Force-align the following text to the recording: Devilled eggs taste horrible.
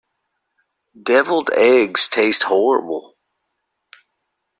Devilled 0.99 1.51
eggs 1.53 2.07
taste 2.07 2.45
horrible. 2.45 3.17